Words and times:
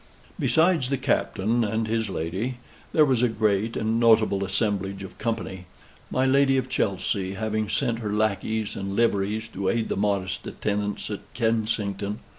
Besides 0.39 0.89
the 0.89 0.97
Captain 0.97 1.63
and 1.63 1.87
his 1.87 2.09
lady, 2.09 2.57
there 2.91 3.05
was 3.05 3.21
a 3.21 3.29
great 3.29 3.77
and 3.77 3.99
notable 3.99 4.43
assemblage 4.43 5.03
of 5.03 5.15
company: 5.19 5.67
my 6.09 6.25
Lady 6.25 6.57
of 6.57 6.67
Chelsey 6.69 7.35
having 7.35 7.69
sent 7.69 7.99
her 7.99 8.11
lackeys 8.11 8.75
and 8.75 8.95
liveries 8.95 9.47
to 9.49 9.69
aid 9.69 9.89
the 9.89 9.95
modest 9.95 10.47
attendance 10.47 11.11
at 11.11 11.19
Kensington. 11.35 12.17